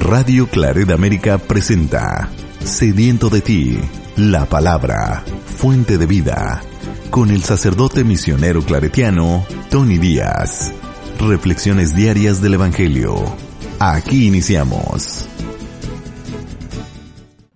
[0.00, 2.30] Radio Claret América presenta
[2.60, 3.78] Sediento de ti,
[4.16, 6.62] la palabra, fuente de vida,
[7.10, 10.72] con el sacerdote misionero claretiano Tony Díaz.
[11.18, 13.16] Reflexiones diarias del Evangelio.
[13.80, 15.28] Aquí iniciamos.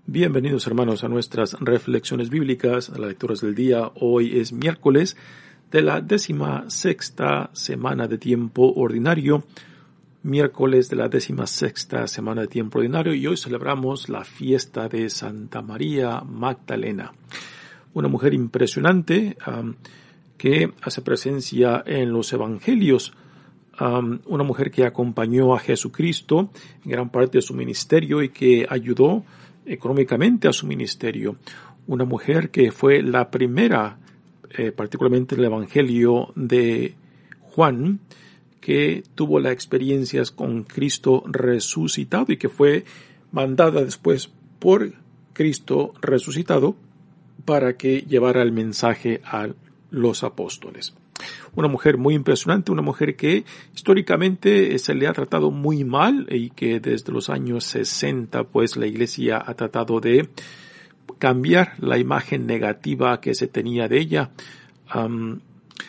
[0.06, 3.92] Bienvenidos hermanos a nuestras reflexiones bíblicas, a las lecturas del día.
[3.94, 5.16] Hoy es miércoles
[5.70, 9.44] de la décima sexta semana de tiempo ordinario
[10.22, 15.10] miércoles de la décima sexta semana de tiempo ordinario y hoy celebramos la fiesta de
[15.10, 17.12] Santa María Magdalena,
[17.94, 19.74] una mujer impresionante um,
[20.38, 23.12] que hace presencia en los evangelios,
[23.80, 26.50] um, una mujer que acompañó a Jesucristo
[26.84, 29.24] en gran parte de su ministerio y que ayudó
[29.66, 31.36] económicamente a su ministerio,
[31.88, 33.98] una mujer que fue la primera,
[34.50, 36.94] eh, particularmente en el evangelio de
[37.40, 38.00] Juan,
[38.62, 42.84] que tuvo las experiencias con Cristo resucitado y que fue
[43.32, 44.94] mandada después por
[45.32, 46.76] Cristo resucitado
[47.44, 49.48] para que llevara el mensaje a
[49.90, 50.94] los apóstoles.
[51.56, 56.50] Una mujer muy impresionante, una mujer que históricamente se le ha tratado muy mal y
[56.50, 60.28] que desde los años 60 pues la iglesia ha tratado de
[61.18, 64.30] cambiar la imagen negativa que se tenía de ella.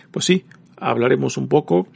[0.10, 0.46] pues sí,
[0.78, 1.88] hablaremos un poco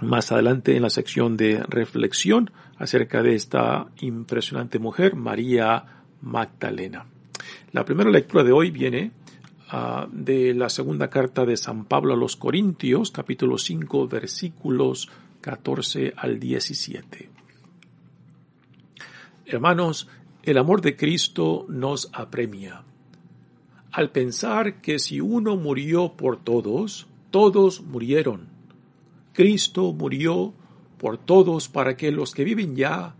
[0.00, 7.06] más adelante en la sección de reflexión acerca de esta impresionante mujer, María Magdalena.
[7.72, 9.10] La primera lectura de hoy viene
[9.72, 15.10] uh, de la segunda carta de San Pablo a los Corintios, capítulo 5, versículos
[15.40, 17.30] 14 al 17.
[19.46, 20.08] Hermanos,
[20.42, 22.82] el amor de Cristo nos apremia.
[23.92, 28.57] Al pensar que si uno murió por todos, todos murieron
[29.38, 30.52] Cristo murió
[30.98, 33.14] por todos para que los que viven ya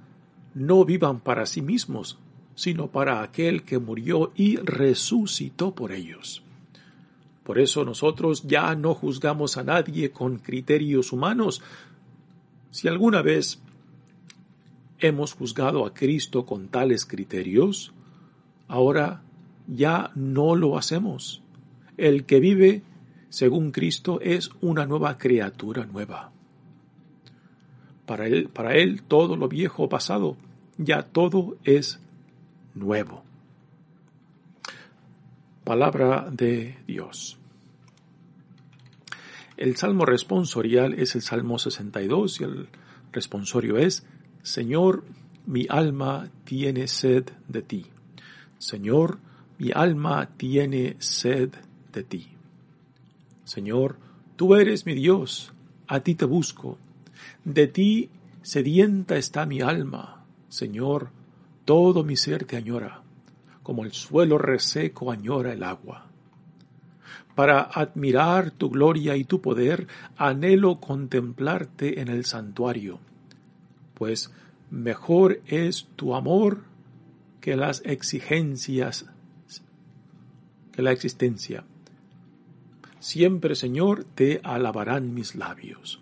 [0.53, 2.19] no vivan para sí mismos,
[2.56, 6.43] sino para aquel que murió y resucitó por ellos.
[7.45, 11.62] Por eso nosotros ya no juzgamos a nadie con criterios humanos.
[12.73, 13.61] Si alguna vez
[14.99, 17.93] hemos juzgado a Cristo con tales criterios,
[18.67, 19.23] ahora
[19.69, 21.43] ya no lo hacemos.
[21.97, 22.83] El que vive
[23.31, 26.33] según Cristo, es una nueva criatura nueva.
[28.06, 30.37] Para él, para él todo lo viejo pasado,
[30.78, 32.00] ya todo es
[32.75, 33.22] nuevo.
[35.65, 37.38] Palabra de Dios.
[39.59, 42.69] El salmo responsorial es el Salmo 62 y el
[43.12, 44.06] responsorio es,
[44.43, 45.05] Señor,
[45.47, 47.87] mi alma tiene sed de ti.
[48.59, 49.19] Señor,
[49.59, 51.50] mi alma tiene sed
[51.93, 52.38] de ti.
[53.49, 53.97] Señor,
[54.37, 55.55] tú eres mi Dios,
[55.87, 56.77] a ti te busco.
[57.45, 58.11] De ti
[58.43, 60.27] sedienta está mi alma.
[60.51, 61.09] Señor,
[61.65, 63.01] todo mi ser te añora,
[63.63, 66.09] como el suelo reseco añora el agua.
[67.35, 69.87] Para admirar tu gloria y tu poder,
[70.19, 73.01] anhelo contemplarte en el santuario,
[73.95, 74.31] pues
[74.71, 76.65] mejor es tu amor
[77.41, 79.07] que las exigencias,
[80.71, 81.65] que la existencia.
[83.01, 86.01] Siempre, Señor, te alabarán mis labios.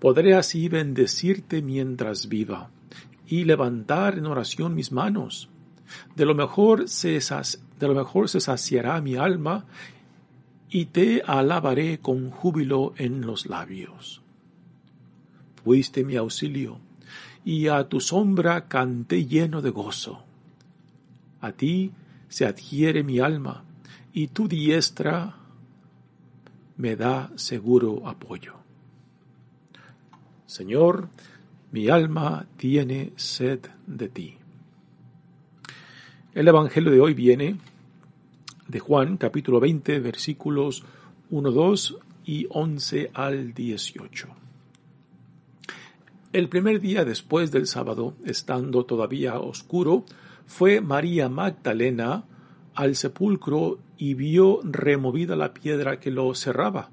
[0.00, 2.70] Podré así bendecirte mientras viva
[3.26, 5.48] y levantar en oración mis manos.
[6.14, 9.64] De lo mejor se, de lo mejor se saciará mi alma
[10.68, 14.22] y te alabaré con júbilo en los labios.
[15.64, 16.78] Fuiste mi auxilio
[17.44, 20.22] y a tu sombra canté lleno de gozo.
[21.40, 21.92] A ti
[22.28, 23.64] se adhiere mi alma
[24.16, 25.36] y tu diestra
[26.78, 28.54] me da seguro apoyo.
[30.46, 31.10] Señor,
[31.70, 34.38] mi alma tiene sed de ti.
[36.32, 37.58] El Evangelio de hoy viene
[38.66, 40.82] de Juan capítulo 20 versículos
[41.28, 44.28] 1, 2 y 11 al 18.
[46.32, 50.06] El primer día después del sábado, estando todavía oscuro,
[50.46, 52.24] fue María Magdalena
[52.76, 56.90] al sepulcro y vio removida la piedra que lo cerraba.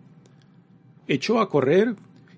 [1.08, 1.96] Echó a correr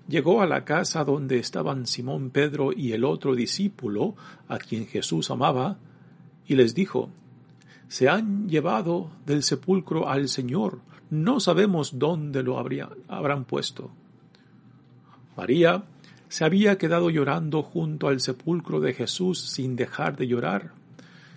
[0.08, 4.14] llegó a la casa donde estaban Simón Pedro y el otro discípulo,
[4.48, 5.78] a quien Jesús amaba,
[6.46, 7.10] y les dijo,
[7.88, 13.90] Se han llevado del sepulcro al Señor, no sabemos dónde lo habrán puesto.
[15.36, 15.84] María
[16.28, 20.72] se había quedado llorando junto al sepulcro de Jesús sin dejar de llorar.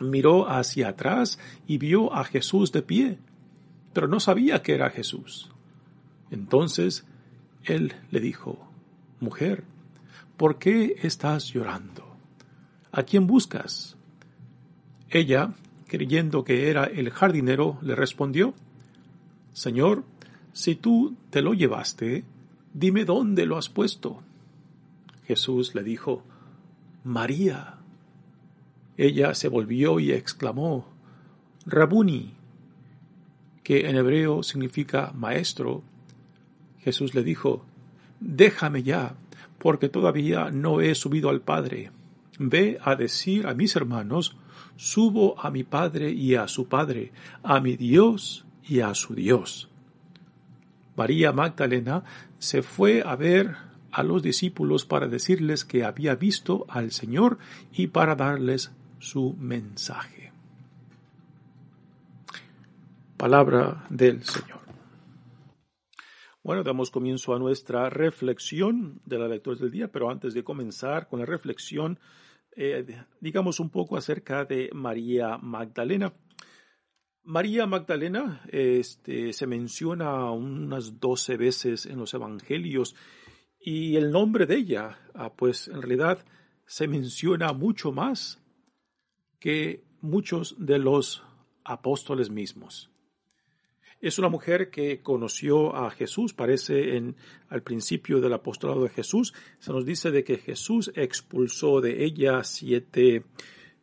[0.00, 3.18] miró hacia atrás y vio a Jesús de pie,
[3.92, 5.50] pero no sabía que era Jesús.
[6.30, 7.06] Entonces
[7.64, 8.70] él le dijo,
[9.20, 9.64] Mujer,
[10.36, 12.16] ¿por qué estás llorando?
[12.92, 13.96] ¿A quién buscas?
[15.10, 15.54] Ella,
[15.86, 18.54] creyendo que era el jardinero, le respondió,
[19.52, 20.04] Señor,
[20.52, 22.24] si tú te lo llevaste,
[22.72, 24.22] dime dónde lo has puesto.
[25.26, 26.22] Jesús le dijo,
[27.04, 27.79] María.
[29.02, 30.86] Ella se volvió y exclamó,
[31.64, 32.34] Rabuni,
[33.62, 35.82] que en hebreo significa maestro,
[36.80, 37.64] Jesús le dijo,
[38.20, 39.14] Déjame ya,
[39.56, 41.92] porque todavía no he subido al Padre.
[42.38, 44.36] Ve a decir a mis hermanos,
[44.76, 47.10] subo a mi Padre y a su Padre,
[47.42, 49.70] a mi Dios y a su Dios.
[50.94, 52.04] María Magdalena
[52.38, 53.56] se fue a ver
[53.92, 57.38] a los discípulos para decirles que había visto al Señor
[57.72, 60.32] y para darles su mensaje.
[63.16, 64.60] Palabra del Señor.
[66.42, 71.08] Bueno, damos comienzo a nuestra reflexión de la lectura del día, pero antes de comenzar
[71.08, 71.98] con la reflexión,
[72.56, 76.14] eh, digamos un poco acerca de María Magdalena.
[77.22, 82.96] María Magdalena este, se menciona unas doce veces en los evangelios
[83.60, 86.24] y el nombre de ella, ah, pues en realidad
[86.64, 88.40] se menciona mucho más
[89.40, 91.24] que muchos de los
[91.64, 92.90] apóstoles mismos.
[94.00, 97.16] Es una mujer que conoció a Jesús, parece en,
[97.50, 102.42] al principio del apostolado de Jesús, se nos dice de que Jesús expulsó de ella
[102.44, 103.24] siete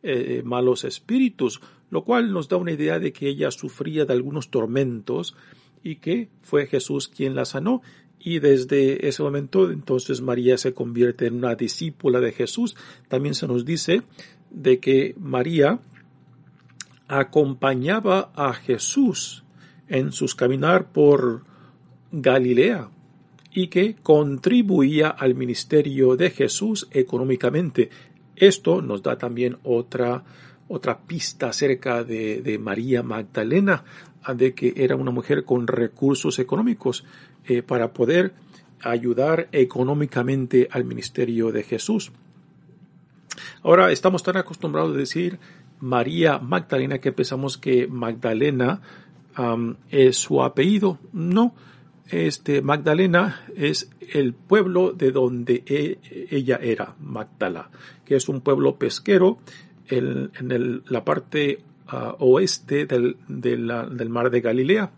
[0.02, 1.60] eh, malos espíritus,
[1.90, 5.36] lo cual nos da una idea de que ella sufría de algunos tormentos
[5.84, 7.82] y que fue Jesús quien la sanó.
[8.18, 12.76] Y desde ese momento entonces María se convierte en una discípula de Jesús.
[13.06, 14.02] También se nos dice
[14.50, 15.80] de que María
[17.08, 19.44] acompañaba a Jesús
[19.88, 21.44] en sus caminar por
[22.12, 22.90] Galilea
[23.52, 27.90] y que contribuía al ministerio de Jesús económicamente.
[28.36, 30.22] Esto nos da también otra,
[30.68, 33.84] otra pista acerca de, María Magdalena,
[34.34, 37.04] de que era una mujer con recursos económicos
[37.46, 38.34] eh, para poder
[38.82, 42.12] ayudar económicamente al ministerio de Jesús.
[43.62, 45.38] Ahora estamos tan acostumbrados a decir
[45.80, 48.80] María Magdalena que pensamos que Magdalena
[49.90, 50.98] es su apellido.
[51.12, 51.54] No,
[52.08, 55.98] este Magdalena es el pueblo de donde e,
[56.30, 57.70] ella era, Magdala,
[58.04, 59.38] que es un pueblo pesquero
[59.88, 63.16] en, la parte ah, oeste del,
[64.08, 64.90] mar de Galilea.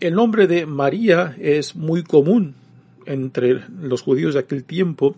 [0.00, 2.54] el nombre de María es muy común
[3.06, 5.16] entre los judíos de aquel tiempo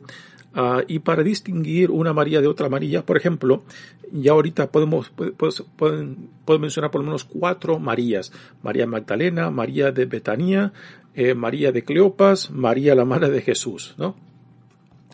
[0.52, 3.62] Ah, y para distinguir una María de otra María, por ejemplo,
[4.10, 6.28] ya ahorita podemos, pues, pueden,
[6.58, 8.32] mencionar por lo menos cuatro Marías.
[8.62, 10.72] María Magdalena, María de Betania,
[11.14, 14.16] eh, María de Cleopas, María la Madre de Jesús, ¿no?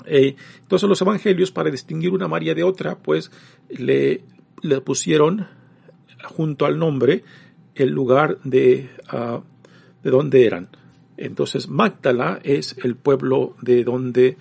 [0.07, 3.31] Eh, entonces los evangelios, para distinguir una María de otra, pues
[3.69, 4.23] le,
[4.63, 5.47] le pusieron
[6.25, 7.25] junto al nombre
[7.75, 9.41] el lugar de, uh,
[10.03, 10.69] de donde eran.
[11.17, 14.37] Entonces Magdala es el pueblo de donde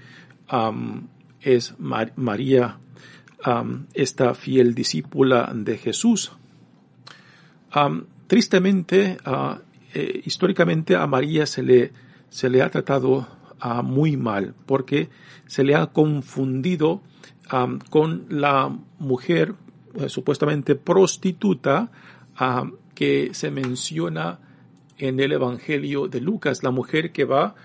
[1.42, 2.80] es María,
[3.94, 6.32] esta fiel discípula de Jesús.
[8.28, 9.18] tristemente,
[9.94, 11.92] eh, históricamente a María se le,
[12.30, 13.28] se le ha tratado
[13.84, 15.10] muy mal porque
[15.48, 17.02] se le ha confundido
[17.90, 19.56] con la mujer
[19.96, 21.90] eh, supuestamente prostituta
[22.94, 24.40] que se menciona
[24.98, 27.56] en el Evangelio de Lucas, la mujer que va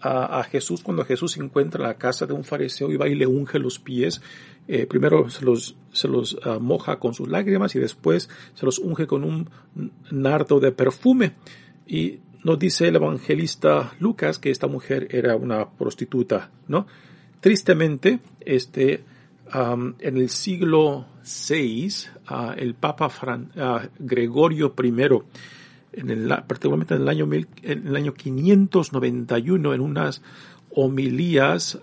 [0.00, 3.26] a, Jesús cuando Jesús encuentra en la casa de un fariseo y va y le
[3.26, 4.20] unge los pies.
[4.68, 8.78] Eh, primero se los, se los ah, moja con sus lágrimas y después se los
[8.78, 9.50] unge con un
[10.10, 11.32] nardo de perfume.
[11.86, 16.86] Y nos dice el evangelista Lucas que esta mujer era una prostituta, ¿no?
[17.40, 19.04] Tristemente, este,
[19.52, 21.06] en el siglo
[21.48, 21.88] VI,
[22.30, 24.90] uh, el Papa uh, Gregorio I,
[25.96, 30.22] en particularmente en el año, mil, en el año 591, en unas
[30.70, 31.78] homilías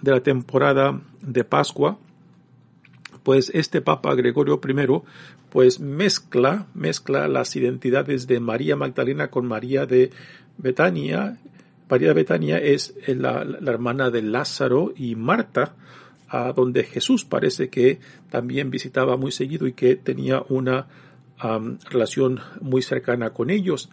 [0.00, 1.98] de la temporada de Pascua,
[3.22, 5.02] pues este Papa Gregorio I
[5.50, 10.10] pues mezcla, mezcla las identidades de María Magdalena con María de
[10.58, 11.38] Betania.
[11.88, 15.76] María de Betania es la, hermana de Lázaro y Marta,
[16.28, 18.00] a donde Jesús parece que
[18.30, 20.88] también visitaba muy seguido y que tenía una
[21.38, 23.90] relación muy cercana con ellos.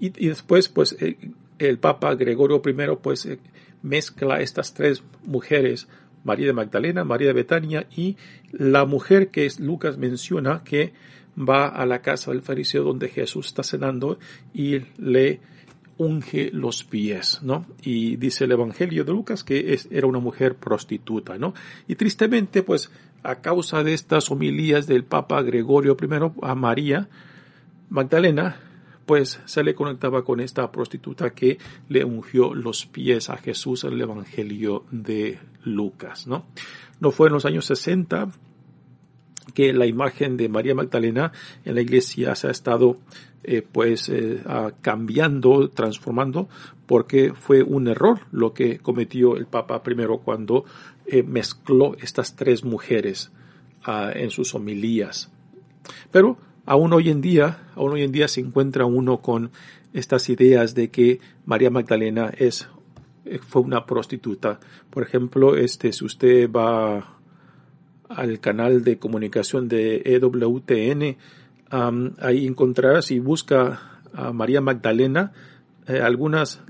[0.00, 3.38] Y, después, pues, el, el, Papa Gregorio I, pues, eh,
[3.82, 5.88] mezcla estas tres mujeres
[6.24, 8.16] María de Magdalena, María de Betania y
[8.50, 10.92] la mujer que Lucas menciona que
[11.36, 14.18] va a la casa del fariseo donde Jesús está cenando
[14.52, 15.40] y le
[15.96, 17.66] unge los pies, ¿no?
[17.82, 21.54] Y dice el Evangelio de Lucas que era una mujer prostituta, ¿no?
[21.86, 22.90] Y tristemente, pues,
[23.24, 26.06] a causa de estas homilías del Papa Gregorio I
[26.42, 27.08] a María
[27.88, 28.56] Magdalena,
[29.06, 33.94] pues se le conectaba con esta prostituta que le ungió los pies a Jesús en
[33.94, 36.46] el Evangelio de Lucas, ¿no?
[37.00, 38.30] No fue en los años 60
[39.52, 41.32] que la imagen de María Magdalena
[41.64, 42.98] en la iglesia se ha estado
[43.42, 44.42] eh, pues eh,
[44.80, 46.48] cambiando, transformando,
[46.86, 50.64] porque fue un error lo que cometió el Papa primero cuando
[51.06, 53.30] eh, mezcló estas tres mujeres
[53.84, 55.30] ah, en sus homilías.
[56.10, 59.50] Pero aún hoy en día, aún hoy en día se encuentra uno con
[59.92, 62.68] estas ideas de que María Magdalena es
[63.24, 64.60] eh, fue una prostituta.
[64.90, 67.18] Por ejemplo, este si usted va
[68.08, 71.16] al canal de comunicación de EWTN,
[72.20, 75.32] ahí encontrará si busca a María Magdalena
[75.86, 76.60] eh, algunas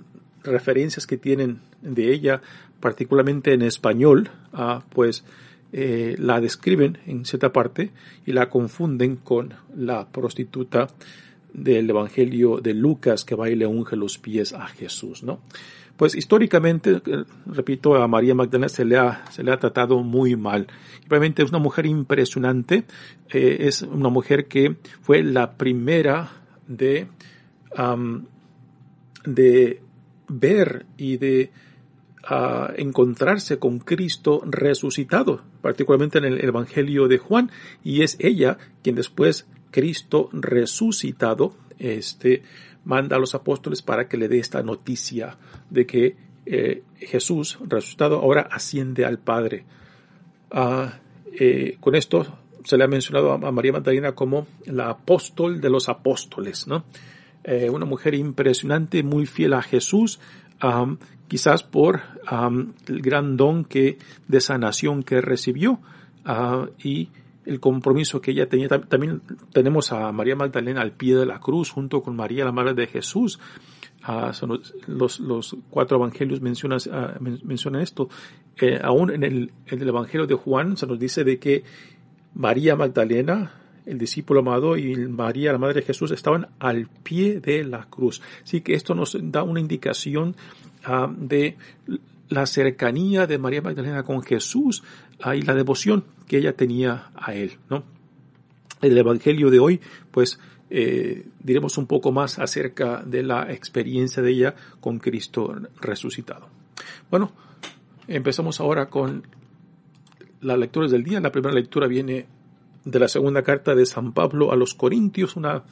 [0.43, 2.43] referencias que tienen de ella,
[2.85, 5.25] particularmente en español, uh, pues
[5.73, 7.93] eh, la describen en cierta parte
[8.27, 10.89] y la confunden con la prostituta
[11.55, 15.41] del Evangelio de Lucas que va y le unge los pies a Jesús, ¿no?
[15.97, 20.37] Pues históricamente, eh, repito, a María Magdalena se le ha, se le ha tratado muy
[20.37, 20.67] mal.
[21.09, 22.85] Realmente es una mujer impresionante,
[23.33, 26.33] eh, es una mujer que fue la primera
[26.69, 27.09] de,
[29.25, 29.81] de
[30.29, 31.51] ver y de
[32.27, 37.51] a encontrarse con Cristo resucitado, particularmente en el Evangelio de Juan,
[37.83, 42.43] y es ella quien después Cristo resucitado, este,
[42.85, 45.37] manda a los apóstoles para que le dé esta noticia
[45.71, 46.17] de que
[46.47, 49.65] eh, Jesús resucitado ahora asciende al Padre.
[50.51, 51.01] Ah,
[51.39, 52.27] eh, con esto
[52.65, 56.85] se le ha mencionado a María Magdalena como la apóstol de los apóstoles, ¿no?
[57.47, 60.19] Eh, una mujer impresionante, muy fiel a Jesús,
[61.29, 62.03] quizás por
[62.89, 65.81] el gran don que, de sanación que recibió
[66.25, 67.09] ah, y
[67.47, 68.69] el compromiso que ella tenía.
[68.69, 69.21] También
[69.53, 72.87] tenemos a María Magdalena al pie de la cruz junto con María, la Madre de
[72.87, 73.39] Jesús.
[74.03, 74.33] Ah,
[74.87, 78.09] los, los, cuatro evangelios mencionan, ah, mencionan esto.
[78.61, 81.65] Eh, aún en el, en el evangelio de Juan se nos dice de que
[82.35, 83.53] María Magdalena,
[83.87, 88.23] el discípulo amado y María, la Madre de Jesús, estaban al pie de la cruz.
[88.43, 90.37] Así que esto nos da una indicación
[90.85, 91.57] Ah, de
[92.29, 94.83] la cercanía de María Magdalena con Jesús
[95.23, 97.85] ah, y la devoción que ella tenía a él, ¿no?
[98.83, 100.39] El Evangelio de hoy, pues,
[100.69, 106.49] eh, diremos un poco más acerca de la experiencia de ella con Cristo resucitado.
[107.11, 107.33] Bueno,
[108.07, 109.27] empezamos ahora con
[110.43, 111.21] las lecturas del día.
[111.21, 112.27] La primera lectura viene
[112.85, 115.65] de la segunda carta de San Pablo a los Corintios, una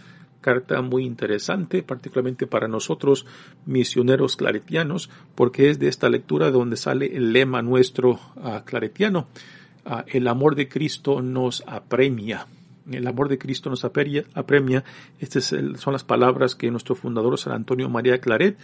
[0.43, 3.25] carta muy interesante, particularmente para nosotros
[3.65, 9.29] misioneros claretianos, porque es de esta lectura donde sale el lema nuestro uh, claretiano.
[9.87, 12.47] Uh, el amor de Cristo nos apremia.
[12.91, 14.85] El amor de Cristo nos apremia.
[15.21, 18.59] Estas son las palabras que nuestro fundador San Antonio María Claret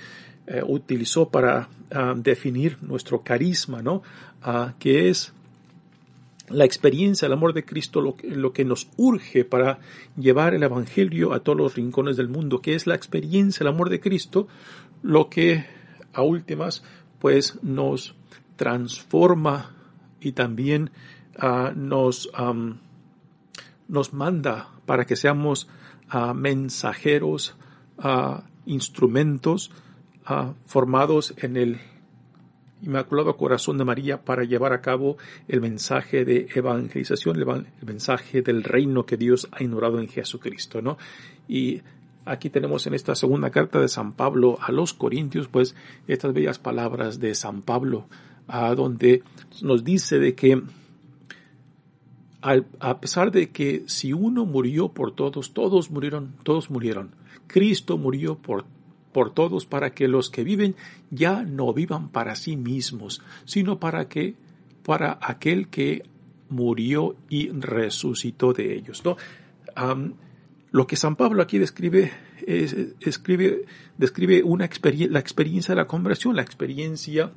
[0.48, 1.68] uh, utilizó para
[2.16, 4.02] definir nuestro carisma, ¿no?
[4.78, 5.32] que es
[6.50, 9.78] la experiencia el amor de Cristo lo, que nos urge para
[10.16, 13.90] llevar el Evangelio a todos los rincones del mundo, que es la experiencia el amor
[13.90, 14.48] de Cristo,
[15.02, 15.66] lo que
[16.12, 16.82] a últimas
[17.18, 18.14] pues nos
[18.56, 19.74] transforma
[20.20, 20.90] y también
[21.40, 22.30] uh, nos,
[23.88, 25.68] nos manda para que seamos
[26.12, 27.56] uh, mensajeros,
[27.98, 29.70] uh, instrumentos
[30.66, 31.80] formados en el
[32.82, 35.16] Inmaculado Corazón de María para llevar a cabo
[35.48, 40.96] el mensaje de evangelización, el, mensaje del reino que Dios ha ignorado en Jesucristo, ¿no?
[41.48, 41.82] Y
[42.24, 45.74] aquí tenemos en esta segunda carta de San Pablo a los Corintios, pues
[46.06, 48.06] estas bellas palabras de San Pablo,
[48.46, 49.22] a donde
[49.62, 50.62] nos dice de que
[52.40, 57.10] a pesar de que si uno murió por todos, todos murieron, todos murieron.
[57.48, 58.64] Cristo murió por,
[59.18, 60.76] por todos para que los que viven
[61.10, 64.36] ya no vivan para sí mismos, sino para que
[64.84, 66.04] para aquel que
[66.50, 69.02] murió y resucitó de ellos.
[69.04, 69.16] ¿no?
[70.70, 72.12] lo que San Pablo aquí describe,
[72.46, 73.64] es, escribe,
[73.96, 74.70] describe una
[75.10, 77.32] la experiencia de la conversión, la experiencia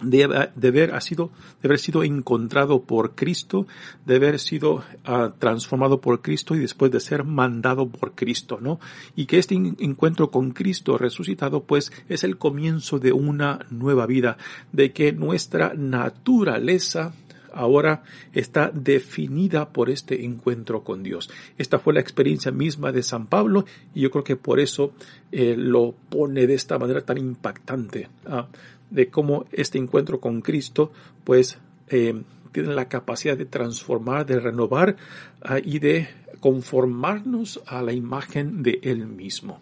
[0.00, 1.30] de, haber, sido,
[1.62, 3.66] de haber sido encontrado por Cristo,
[4.06, 8.80] de haber sido ah, transformado por Cristo y después de ser mandado por Cristo, ¿no?
[9.16, 14.36] Y que este encuentro con Cristo resucitado, pues, es el comienzo de una nueva vida,
[14.72, 17.12] de que nuestra naturaleza
[17.52, 18.02] ahora
[18.32, 21.30] está definida por este encuentro con Dios.
[21.56, 23.64] Esta fue la experiencia misma de San Pablo
[23.94, 24.92] y yo creo que por eso
[25.32, 28.08] eh, lo pone de esta manera tan impactante.
[28.26, 28.46] ¿ah?
[28.90, 30.92] De cómo este encuentro con Cristo,
[31.24, 34.96] pues, eh, tiene la capacidad de transformar, de renovar
[35.42, 36.08] ah, y de
[36.40, 39.60] conformarnos a la imagen de Él mismo.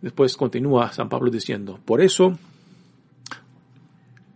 [0.00, 2.38] Después continúa San Pablo diciendo, por eso,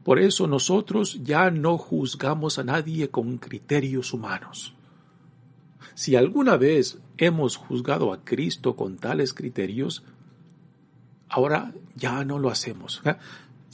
[0.03, 4.75] por eso nosotros ya no juzgamos a nadie con criterios humanos.
[5.95, 10.03] Si alguna vez hemos juzgado a Cristo con tales criterios,
[11.29, 13.01] ahora ya no lo hacemos.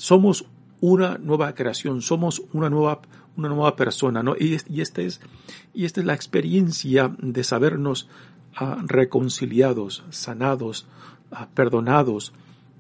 [0.00, 0.47] Somos
[0.80, 3.02] una nueva creación, somos una nueva,
[3.37, 4.35] una nueva persona, ¿no?
[4.35, 5.21] Y, esta es,
[5.75, 8.09] y esta es la experiencia de sabernos
[8.57, 10.87] ah, reconciliados, sanados,
[11.30, 12.33] ah, perdonados,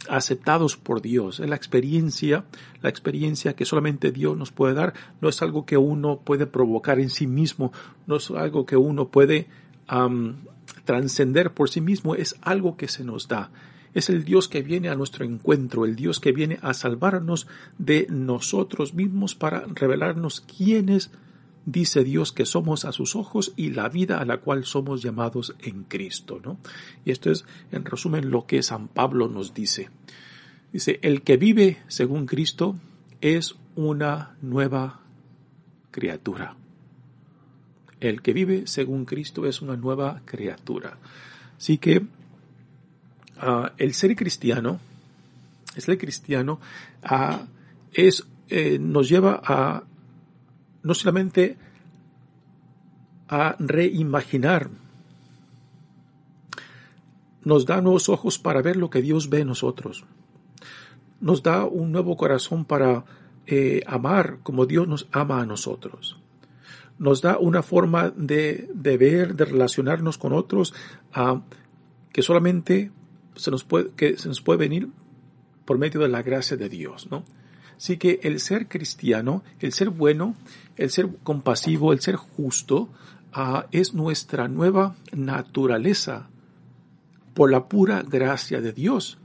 [0.08, 1.40] aceptados por Dios.
[1.40, 2.46] Es la experiencia,
[2.80, 4.94] la experiencia que solamente Dios nos puede dar.
[5.20, 7.70] No es algo que uno puede provocar en sí mismo,
[8.06, 9.46] no es algo que uno puede
[10.86, 13.50] trascender por sí mismo, es algo que se nos da.
[13.94, 17.46] Es el Dios que viene a nuestro encuentro, el Dios que viene a salvarnos
[17.78, 21.10] de nosotros mismos para revelarnos quiénes
[21.66, 25.54] dice Dios que somos a sus ojos y la vida a la cual somos llamados
[25.60, 26.58] en Cristo, ¿no?
[27.04, 29.90] Y esto es, en resumen, lo que San Pablo nos dice.
[30.72, 32.76] Dice, el que vive según Cristo
[33.20, 35.00] es una nueva
[35.90, 36.56] criatura.
[37.98, 40.98] El que vive según Cristo es una nueva criatura.
[41.58, 42.06] Así que
[43.42, 44.78] Ah, el ser cristiano,
[45.74, 46.60] el ser cristiano
[47.02, 47.46] ah,
[47.90, 49.82] es, eh, nos lleva a
[50.82, 51.56] no solamente
[53.28, 54.68] a reimaginar,
[57.42, 60.04] nos da nuevos ojos para ver lo que Dios ve en nosotros,
[61.22, 63.06] nos da un nuevo corazón para
[63.46, 66.18] eh, amar como Dios nos ama a nosotros
[66.98, 70.74] nos da una forma de, ver, de relacionarnos con otros,
[71.14, 71.40] ah,
[72.12, 72.90] que solamente
[73.40, 74.88] se nos puede, que se nos puede venir
[75.64, 77.24] por medio de la gracia de Dios, ¿no?
[77.76, 80.36] Así que el ser cristiano, el ser bueno,
[80.76, 82.90] el ser compasivo, el ser justo,
[83.32, 86.28] ah, es nuestra nueva naturaleza
[87.32, 89.16] por la pura gracia de Dios.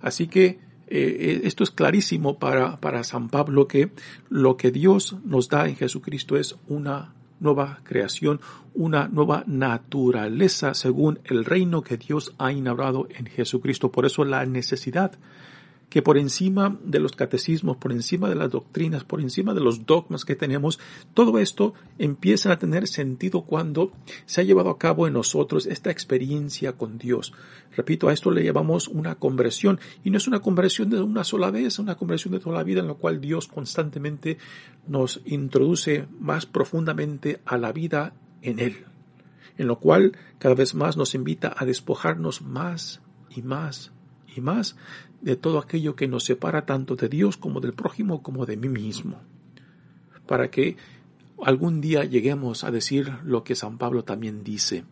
[0.00, 3.90] Así que eh, eh, esto es clarísimo para, para San Pablo que
[4.28, 8.40] lo que Dios nos da en Jesucristo es una nueva creación,
[8.74, 13.90] una nueva naturaleza según el reino que Dios ha inaugurado en Jesucristo.
[13.90, 15.12] Por eso la necesidad
[15.88, 19.86] que por encima de los catecismos, por encima de las doctrinas, por encima de los
[19.86, 20.80] dogmas que tenemos,
[21.14, 23.92] todo esto empieza a tener sentido cuando
[24.24, 27.32] se ha llevado a cabo en nosotros esta experiencia con Dios.
[27.76, 31.50] Repito, a esto le llamamos una conversión y no es una conversión de una sola
[31.50, 34.38] vez, es una conversión de toda la vida en la cual Dios constantemente
[34.88, 38.86] nos introduce más profundamente a la vida en Él,
[39.56, 43.92] en lo cual cada vez más nos invita a despojarnos más y más
[44.34, 44.76] y más
[45.26, 48.68] de todo aquello que nos separa tanto de Dios como del prójimo como de mí
[48.68, 49.20] mismo,
[50.24, 50.76] para que
[51.42, 54.84] algún día lleguemos a decir lo que San Pablo también dice,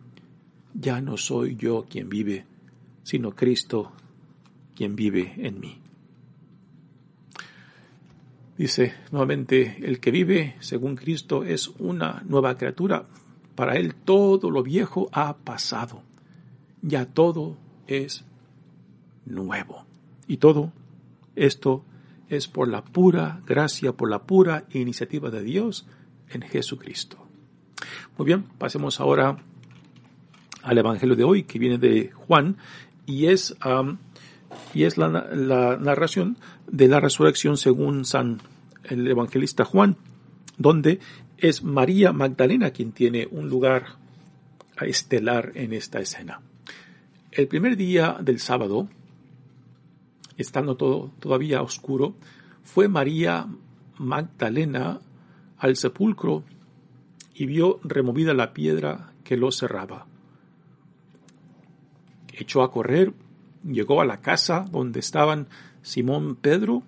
[0.74, 2.46] ya no soy yo quien vive,
[3.04, 3.92] sino Cristo
[4.74, 5.78] quien vive en mí.
[8.58, 13.06] Dice nuevamente, el que vive según Cristo es una nueva criatura.
[13.54, 16.02] Para él todo lo viejo ha pasado.
[16.82, 18.24] Ya todo es
[19.26, 19.93] nuevo.
[20.26, 20.72] Y todo
[21.36, 21.84] esto
[22.28, 25.86] es por la pura gracia, por la pura iniciativa de Dios
[26.30, 27.18] en Jesucristo.
[28.16, 29.38] Muy bien, pasemos ahora
[30.62, 32.56] al Evangelio de hoy que viene de Juan
[33.06, 33.54] y es,
[34.72, 36.38] y es la, la, narración
[36.70, 38.40] de la resurrección según San
[38.84, 39.96] el evangelista Juan,
[40.58, 41.00] donde
[41.38, 43.96] es María Magdalena quien tiene un lugar
[44.80, 46.40] estelar en esta escena.
[47.32, 48.88] el primer día del sábado,
[50.36, 52.14] estando todo todavía oscuro,
[52.62, 53.46] fue María
[53.98, 55.00] Magdalena
[55.58, 56.44] al sepulcro
[57.34, 60.06] y vio removida la piedra que lo cerraba.
[62.32, 63.12] Echó a correr,
[63.64, 65.48] llegó a la casa donde estaban
[65.82, 66.82] Simón Pedro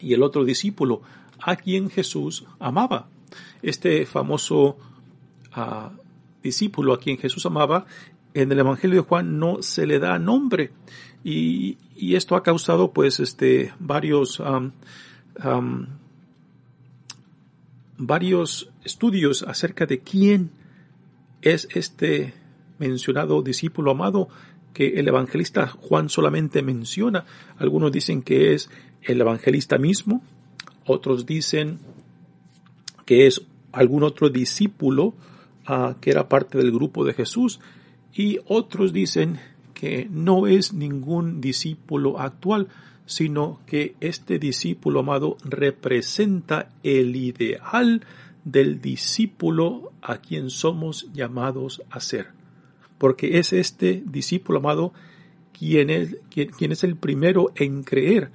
[0.00, 1.02] y el otro discípulo,
[1.40, 3.08] a quien Jesús amaba.
[3.62, 4.76] Este famoso
[5.52, 5.92] ah,
[6.42, 7.86] discípulo a quien Jesús amaba,
[8.34, 10.70] en el Evangelio de Juan no se le da nombre.
[11.24, 11.76] Y,
[12.14, 14.40] esto ha causado pues este varios
[17.98, 20.50] varios estudios acerca de quién
[21.42, 22.34] es este
[22.78, 24.28] mencionado discípulo amado
[24.72, 27.24] que el evangelista Juan solamente menciona.
[27.58, 28.70] Algunos dicen que es
[29.02, 30.22] el evangelista mismo,
[30.86, 31.80] otros dicen
[33.04, 35.14] que es algún otro discípulo
[35.66, 37.60] ah, que era parte del grupo de Jesús
[38.18, 39.38] y otros dicen
[39.74, 42.66] que no es ningún discípulo actual,
[43.06, 48.04] sino que este discípulo amado representa el ideal
[48.42, 52.32] del discípulo a quien somos llamados a ser.
[52.98, 54.92] Porque es este discípulo amado
[55.56, 58.32] quien es, quien, es el primero en creer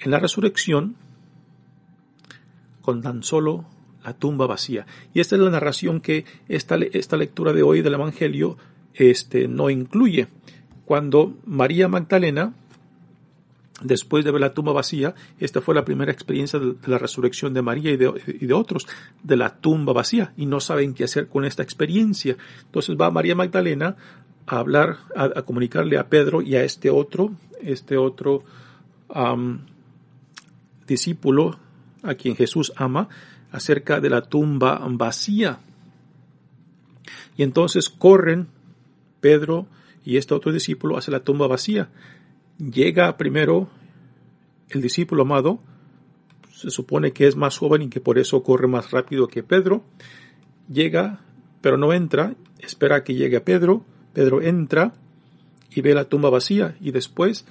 [0.00, 0.96] en la resurrección
[2.82, 3.64] con tan solo
[4.04, 4.86] la tumba vacía.
[5.14, 8.56] Y esta es la narración que esta, esta lectura de hoy del Evangelio
[8.94, 10.28] este, no incluye.
[10.84, 12.52] Cuando María Magdalena
[13.82, 17.62] después de ver la tumba vacía, esta fue la primera experiencia de, la resurrección de
[17.62, 18.86] María y de, otros,
[19.22, 22.36] de la tumba vacía, y no saben qué hacer con esta experiencia.
[22.62, 23.96] Entonces va María Magdalena
[24.46, 27.32] a hablar, a, comunicarle a Pedro y a este otro,
[27.62, 28.42] este otro
[30.86, 31.58] discípulo
[32.02, 33.08] a quien Jesús ama,
[33.52, 35.60] acerca de la tumba vacía.
[37.36, 38.48] Y entonces corren
[39.20, 39.66] Pedro
[40.04, 41.88] y este otro discípulo hacia la tumba vacía.
[42.58, 43.68] Llega primero
[44.68, 45.60] el discípulo amado,
[46.52, 49.84] se supone que es más joven y que por eso corre más rápido que Pedro,
[50.68, 51.20] llega,
[51.60, 54.92] pero no entra, espera que llegue a Pedro, Pedro entra
[55.70, 57.46] y ve la tumba vacía y después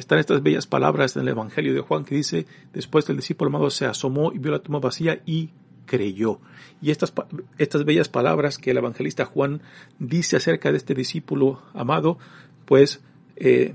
[0.00, 3.70] están estas bellas palabras en el Evangelio de Juan que dice, después el discípulo amado
[3.70, 5.50] se asomó y vio la tumba vacía y
[5.86, 6.40] creyó.
[6.80, 7.12] Y estas,
[7.58, 9.60] estas bellas palabras que el evangelista Juan
[9.98, 12.16] dice acerca de este discípulo amado,
[12.64, 13.00] pues
[13.36, 13.74] eh,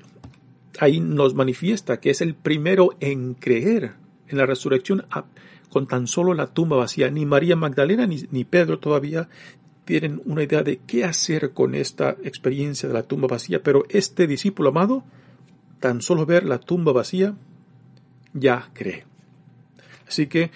[0.80, 3.94] ahí nos manifiesta que es el primero en creer
[4.28, 5.06] en la resurrección
[5.70, 7.12] con tan solo la tumba vacía.
[7.12, 9.28] Ni María Magdalena ni, Pedro todavía
[9.84, 14.26] tienen una idea de qué hacer con esta experiencia de la tumba vacía, pero este
[14.26, 15.04] discípulo amado,
[15.86, 17.36] tan solo ver la tumba vacía,
[18.34, 19.06] ya cree.
[20.08, 20.50] Así que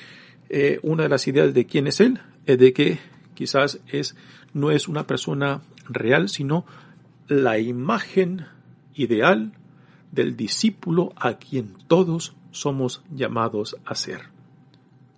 [0.49, 2.97] eh, una de las ideas de quién es él es de que
[3.35, 4.15] quizás es,
[4.55, 6.65] no es una persona real, sino
[7.27, 8.47] la imagen
[8.95, 9.53] ideal
[10.11, 14.21] del discípulo a quien todos somos llamados a ser,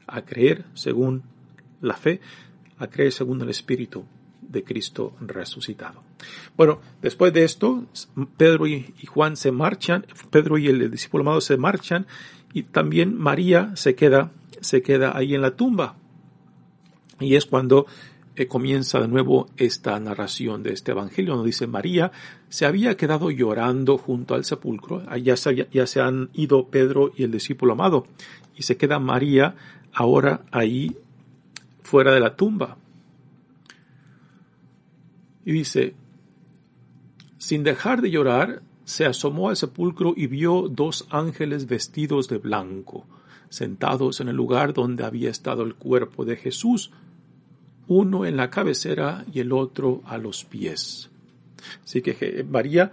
[0.08, 1.24] a creer según
[1.80, 2.20] la fe,
[2.80, 4.04] a creer según el Espíritu
[4.52, 6.04] de Cristo resucitado.
[6.58, 7.86] Bueno, después de esto,
[8.38, 12.08] Pedro y, Juan se marchan, Pedro y el discípulo amado se marchan
[12.54, 15.96] y también María se queda, se queda ahí en la tumba.
[17.20, 17.86] Y es cuando
[18.48, 22.12] comienza de nuevo esta narración de este evangelio, donde dice María
[22.50, 27.24] se había quedado llorando junto al sepulcro, ya se, ya se han ido Pedro y
[27.24, 28.08] el discípulo amado,
[28.56, 29.56] y se queda María
[29.94, 30.98] ahora ahí
[31.84, 32.78] fuera de la tumba.
[35.46, 35.94] Y dice,
[37.38, 43.06] sin dejar de llorar, se asomó al sepulcro y vio dos ángeles vestidos de blanco,
[43.50, 46.92] sentados en el lugar donde había estado el cuerpo de Jesús,
[47.88, 51.10] uno en la cabecera y el otro a los pies.
[51.84, 52.92] Así que María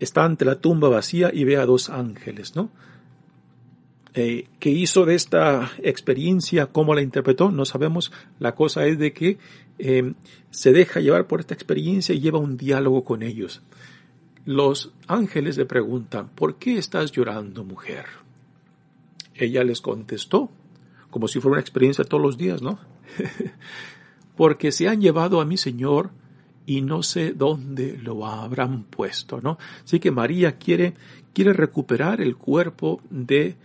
[0.00, 2.70] está ante la tumba vacía y ve a dos ángeles, ¿no?
[4.18, 6.66] Eh, ¿Qué hizo de esta experiencia?
[6.66, 7.50] ¿Cómo la interpretó?
[7.50, 8.12] No sabemos.
[8.38, 9.36] La cosa es de que
[9.78, 10.14] eh,
[10.50, 13.60] se deja llevar por esta experiencia y lleva un diálogo con ellos.
[14.46, 18.06] Los ángeles le preguntan, ¿por qué estás llorando, mujer?
[19.34, 20.50] Ella les contestó,
[21.10, 22.78] como si fuera una experiencia todos los días, ¿no?
[24.36, 26.10] porque se han llevado a mi Señor
[26.64, 29.58] y no sé dónde lo habrán puesto, ¿no?
[29.84, 30.94] Así que María quiere,
[31.34, 33.56] quiere recuperar el cuerpo de,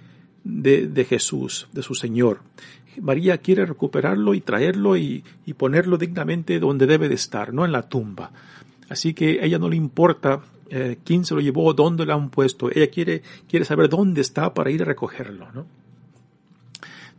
[0.43, 2.41] de, de Jesús, de su Señor.
[2.99, 7.71] María quiere recuperarlo y traerlo y, y, ponerlo dignamente donde debe de estar, no en
[7.71, 8.31] la tumba.
[8.89, 12.29] Así que a ella no le importa eh, quién se lo llevó, dónde lo han
[12.29, 12.69] puesto.
[12.69, 15.65] Ella quiere, quiere saber dónde está para ir a recogerlo, ¿no?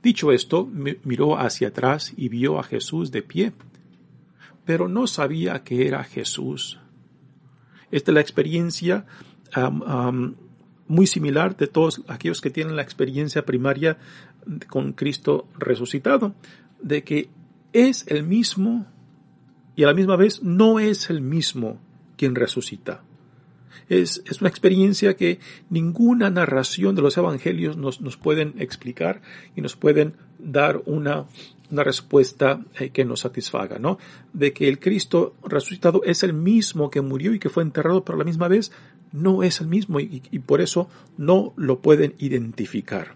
[0.02, 0.68] Dicho esto,
[1.04, 3.52] miró hacia atrás y vio a Jesús de pie,
[4.64, 6.80] pero no sabía que era Jesús.
[7.90, 9.06] Esta es la experiencia
[10.92, 13.96] muy similar de todos aquellos que tienen la experiencia primaria
[14.68, 16.34] con Cristo resucitado,
[16.82, 17.28] de que
[17.72, 18.86] es el mismo
[19.74, 21.80] y a la misma vez no es el mismo
[22.16, 23.02] quien resucita.
[23.88, 29.22] Es, una experiencia que ninguna narración de los evangelios nos, nos pueden explicar
[29.56, 31.24] y nos pueden dar una,
[31.72, 33.98] una respuesta eh, que nos satisfaga, ¿no?
[34.32, 38.18] De que el Cristo resucitado es el mismo que murió y que fue enterrado, pero
[38.18, 38.70] la misma vez
[39.10, 43.14] no es el mismo y, por eso no lo pueden identificar.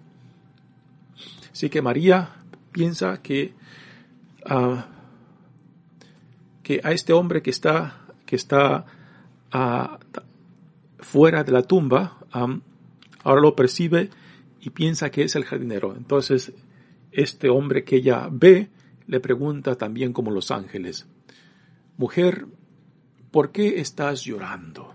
[1.53, 2.31] Así que María
[2.73, 3.55] piensa que,
[4.47, 4.87] ah,
[6.63, 8.87] que a este hombre que está, que está
[9.53, 9.99] ah,
[10.99, 12.19] fuera de la tumba,
[13.23, 14.11] ahora lo percibe
[14.61, 15.95] y piensa que es el jardinero.
[15.97, 16.53] Entonces,
[17.17, 18.71] este hombre que ella ve
[19.07, 21.07] le pregunta también como los ángeles,
[21.99, 22.47] Mujer,
[23.31, 24.95] ¿por qué estás llorando?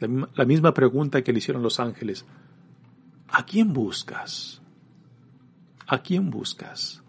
[0.00, 2.26] La, la misma pregunta que le hicieron los ángeles.
[3.28, 4.60] ¿A quién buscas?
[5.86, 7.02] ¿A quién buscas?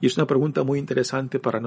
[0.00, 1.60] Y es una pregunta muy interesante para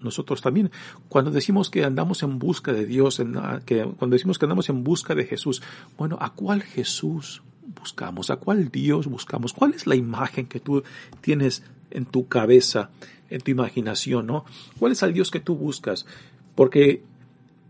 [0.00, 0.70] nosotros también.
[1.08, 3.22] Cuando decimos que andamos en busca de Dios,
[3.64, 5.62] que, cuando decimos que andamos en busca de Jesús,
[5.96, 7.42] bueno, ¿a cuál Jesús
[7.74, 8.30] buscamos?
[8.30, 9.52] ¿A cuál Dios buscamos?
[9.52, 10.82] ¿Cuál es la imagen que tú
[11.20, 12.90] tienes en tu cabeza,
[13.30, 14.44] en tu imaginación, no?
[14.78, 16.06] ¿Cuál es el Dios que tú buscas?
[16.54, 17.02] Porque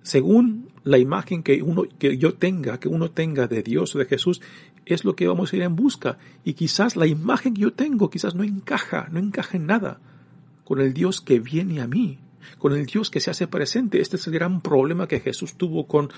[0.02, 4.06] según la imagen que uno, que yo tenga, que uno tenga de Dios o de
[4.06, 4.40] Jesús,
[4.84, 6.18] es lo que vamos a ir en busca.
[6.44, 10.00] Y quizás la imagen que yo tengo quizás no encaja, no encaja en nada
[10.64, 12.18] con el Dios que viene a mí,
[12.58, 14.00] con el Dios que se hace presente.
[14.00, 16.10] Este es el gran problema que Jesús tuvo con,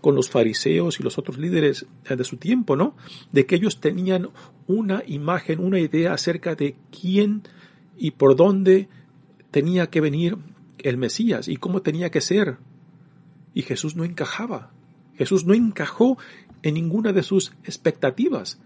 [0.00, 2.96] con los fariseos y los otros líderes de su tiempo, ¿no?
[3.32, 4.30] De que ellos tenían
[4.66, 7.42] una imagen, una idea acerca de quién
[7.96, 8.88] y por dónde
[9.50, 10.36] tenía que venir
[10.78, 12.58] el Mesías y cómo tenía que ser.
[13.54, 14.72] Y Jesús no encajaba.
[15.16, 16.18] Jesús no encajó
[16.62, 18.60] en ninguna de sus expectativas.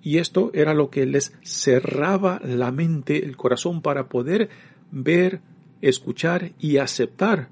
[0.00, 4.50] Y esto era lo que les cerraba la mente, el corazón, para poder
[4.90, 5.40] ver,
[5.88, 7.48] escuchar y aceptar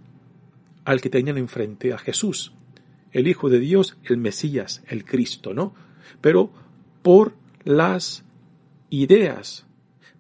[0.84, 2.52] al que tenían enfrente, a Jesús,
[3.12, 5.74] el Hijo de Dios, el Mesías, el Cristo, ¿no?
[6.20, 6.50] Pero
[7.02, 8.24] por las
[8.90, 9.66] ideas,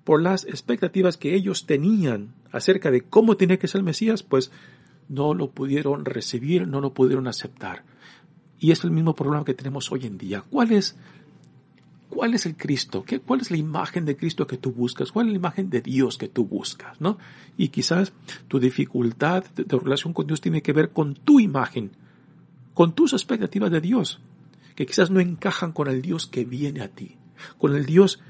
[0.04, 4.52] por las expectativas que ellos tenían acerca de cómo tenía que ser el Mesías, pues
[5.08, 7.84] no lo pudieron recibir, no lo pudieron aceptar.
[8.58, 10.44] Y es el mismo problema que tenemos hoy en día.
[10.48, 10.96] ¿Cuál es,
[12.12, 13.04] cuál es el Cristo?
[13.04, 15.10] ¿Qué, ¿Cuál es la imagen de Cristo que tú buscas?
[15.10, 17.00] ¿Cuál es la imagen de Dios que tú buscas?
[17.00, 17.16] ¿no?
[17.56, 18.12] Y quizás
[18.48, 21.92] tu dificultad de, de relación con Dios tiene que ver con tu imagen,
[22.74, 24.20] con tus expectativas de Dios,
[24.74, 27.16] que quizás no encajan con el Dios que viene a ti,
[27.56, 28.20] con el Dios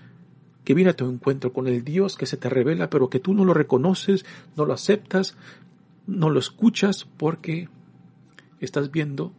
[0.62, 3.34] que viene a tu encuentro, con el Dios que se te revela, pero que tú
[3.34, 4.24] no lo reconoces,
[4.56, 5.36] no lo aceptas,
[6.06, 7.68] no lo escuchas porque
[8.60, 9.32] estás viendo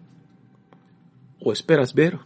[1.39, 2.19] o esperas ver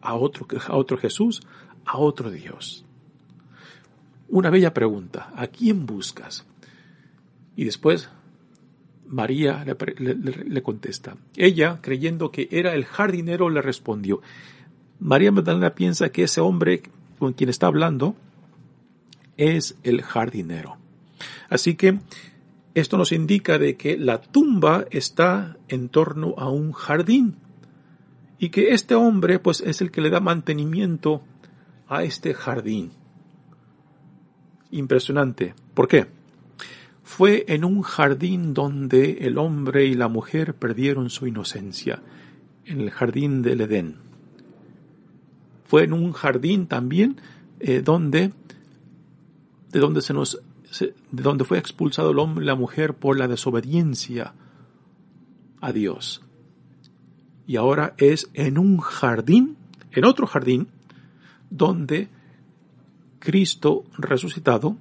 [0.00, 1.40] a otro, a otro Jesús,
[1.84, 2.84] a otro Dios.
[4.28, 6.46] Una bella pregunta, ¿a quién buscas?
[7.56, 8.10] Y después
[9.08, 11.16] María le, contesta.
[11.34, 14.20] Ella, creyendo que era el jardinero, le respondió.
[15.00, 16.82] María Magdalena piensa que ese hombre
[17.18, 18.16] con quien está hablando
[19.36, 20.76] es el jardinero.
[21.48, 22.00] Así que
[22.74, 27.36] esto nos indica de que la tumba está en torno a un jardín
[28.38, 31.22] y que este hombre pues es el que le da mantenimiento
[31.88, 32.92] a este jardín.
[34.70, 35.54] Impresionante.
[35.74, 36.06] ¿Por qué?
[37.02, 42.02] Fue en un jardín donde el hombre y la mujer perdieron su inocencia,
[42.66, 43.96] en el jardín del Edén.
[45.64, 47.20] Fue en un jardín también
[47.60, 48.32] eh, donde
[49.70, 50.40] de donde se nos
[50.80, 54.34] de donde fue expulsado el hombre y la mujer por la desobediencia
[55.60, 56.22] a Dios
[57.48, 59.56] y ahora es en un jardín,
[59.90, 60.68] en otro jardín,
[61.48, 62.08] donde
[63.18, 64.76] Cristo resucitado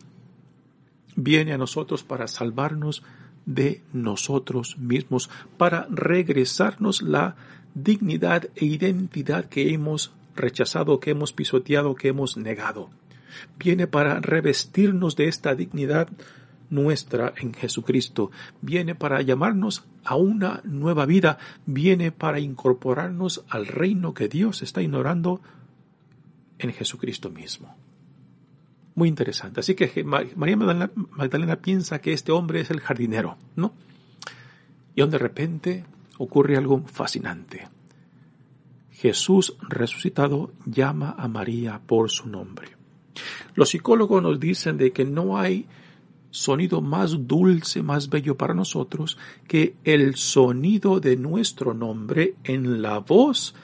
[1.16, 3.04] viene a nosotros para salvarnos
[3.46, 7.38] de nosotros mismos, para regresarnos la
[7.74, 12.90] dignidad e identidad que hemos rechazado, que hemos pisoteado, que hemos negado.
[13.58, 16.10] Viene para revestirnos de esta dignidad
[16.70, 18.32] nuestra en Jesucristo.
[18.62, 21.38] Viene para llamarnos a una nueva vida.
[21.66, 25.42] Viene para incorporarnos al reino que Dios está ignorando
[26.60, 27.76] en Jesucristo mismo.
[28.96, 29.60] Muy interesante.
[29.60, 33.74] Así que María Magdalena, piensa que este hombre es el jardinero, ¿no?
[34.96, 35.86] Y de repente
[36.18, 37.68] ocurre algo fascinante.
[38.92, 42.70] Jesús resucitado llama a María por su nombre.
[43.54, 45.68] Los psicólogos nos dicen de que no hay
[46.38, 53.00] sonido más dulce, más bello para nosotros que el sonido de nuestro nombre en la
[53.00, 53.56] voz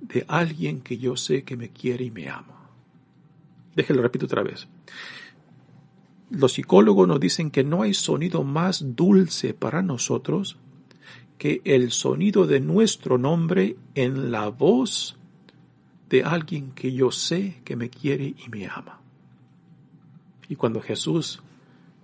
[0.00, 2.68] de alguien que yo sé que me quiere y me ama.
[3.74, 4.68] Déjenlo repito otra vez.
[6.30, 10.58] Los psicólogos nos dicen que no hay sonido más dulce para nosotros
[11.38, 15.16] que el sonido de nuestro nombre en la voz
[16.10, 19.00] de alguien que yo sé que me quiere y me ama.
[20.48, 21.42] Y cuando Jesús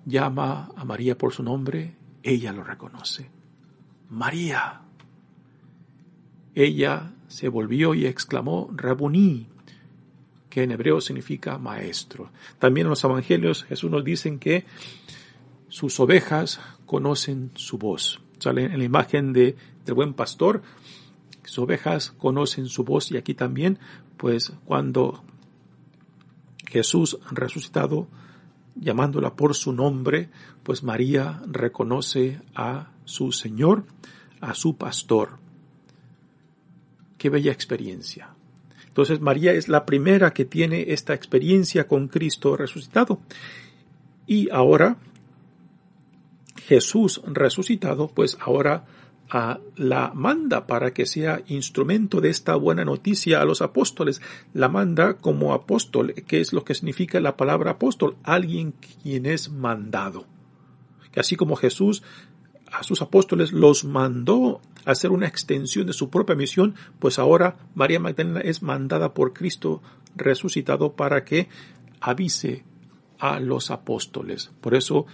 [0.07, 3.29] llama a María por su nombre, ella lo reconoce.
[4.09, 4.81] María.
[6.55, 9.49] Ella se volvió y exclamó, Rabuní,
[10.49, 12.31] que en hebreo significa maestro.
[12.59, 14.65] También en los evangelios Jesús nos dice que
[15.69, 18.23] sus ovejas conocen su voz.
[18.39, 20.63] Sale en la imagen de, del buen pastor,
[21.45, 23.79] sus ovejas conocen su voz y aquí también,
[24.17, 25.23] pues cuando
[26.67, 28.09] Jesús resucitado
[28.77, 30.31] llamándola por su nombre,
[30.63, 33.85] pues María reconoce a su Señor,
[34.41, 35.39] a su pastor.
[37.19, 38.31] Qué bella experiencia.
[38.87, 43.21] Entonces María es la primera que tiene esta experiencia con Cristo resucitado.
[44.27, 44.97] Y ahora
[46.67, 48.87] Jesús resucitado, pues ahora
[49.77, 54.23] la manda para que sea instrumento de esta buena noticia a los apóstoles.
[54.53, 59.51] La manda como apóstol, que es lo que significa la palabra apóstol, alguien quien es
[59.51, 60.27] mandado.
[61.13, 62.03] Que así como Jesús
[62.71, 67.57] a sus apóstoles los mandó a hacer una extensión de su propia misión, pues ahora
[67.75, 69.83] María Magdalena es mandada por Cristo
[70.15, 71.49] resucitado para que
[72.01, 72.65] avise
[73.19, 74.53] a los apóstoles.
[74.61, 75.07] Por eso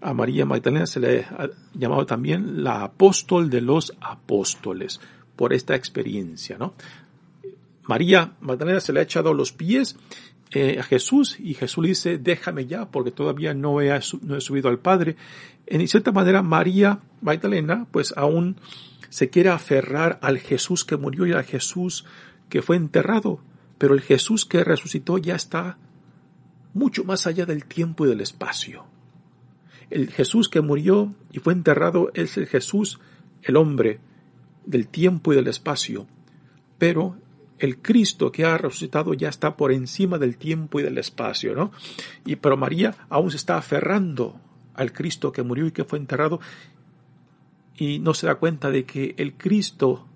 [0.00, 5.00] a María Magdalena se le ha llamado también la apóstol de los apóstoles
[5.36, 6.74] por esta experiencia, ¿no?
[7.84, 9.96] María Magdalena se le ha echado los pies
[10.52, 13.88] eh, a Jesús y Jesús le dice, déjame ya porque todavía no he,
[14.22, 15.16] no he subido al Padre.
[15.66, 18.56] En cierta manera, María Magdalena pues aún
[19.08, 22.04] se quiere aferrar al Jesús que murió y al Jesús
[22.48, 23.40] que fue enterrado,
[23.78, 25.78] pero el Jesús que resucitó ya está
[26.74, 28.84] mucho más allá del tiempo y del espacio.
[29.90, 33.00] El Jesús que murió y fue enterrado es el Jesús,
[33.42, 33.98] el hombre,
[34.64, 36.06] del tiempo y del espacio.
[36.78, 37.16] Pero
[37.58, 41.72] el Cristo que ha resucitado ya está por encima del tiempo y del espacio, ¿no?
[42.24, 44.40] Y pero María aún se está aferrando
[44.74, 46.40] al Cristo que murió y que fue enterrado
[47.76, 50.06] y no se da cuenta de que el Cristo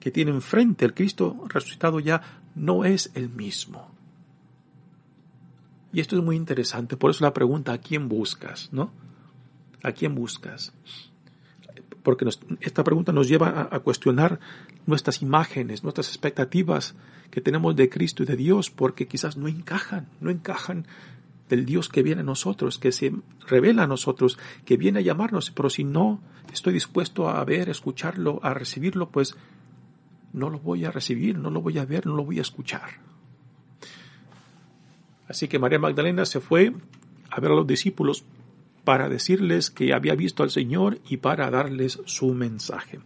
[0.00, 3.90] que tiene enfrente, el Cristo resucitado ya no es el mismo.
[5.92, 8.68] Y esto es muy interesante, por eso la pregunta, ¿a quién buscas?
[8.72, 8.90] ¿No?
[9.82, 10.72] ¿A quién buscas?
[12.02, 12.26] Porque
[12.60, 14.40] esta pregunta nos lleva a, cuestionar
[14.86, 16.94] nuestras imágenes, nuestras expectativas
[17.30, 20.86] que tenemos de Cristo y de Dios, porque quizás no encajan, no encajan
[21.48, 23.12] del Dios que viene a nosotros, que se
[23.46, 26.20] revela a nosotros, que viene a llamarnos, pero si no
[26.52, 29.36] estoy dispuesto a ver, escucharlo, a recibirlo, pues
[30.32, 33.00] no lo voy a recibir, no lo voy a ver, no lo voy a escuchar.
[35.28, 36.72] Así que María Magdalena se fue
[37.30, 38.24] a ver a los discípulos
[38.88, 43.00] para decirles que había visto al Señor y para darles su mensaje.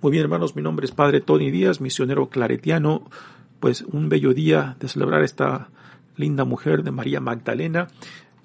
[0.00, 3.10] Muy bien, hermanos, mi nombre es Padre Tony Díaz, misionero claretiano.
[3.58, 5.70] Pues un bello día de celebrar esta
[6.14, 7.88] linda mujer de María Magdalena,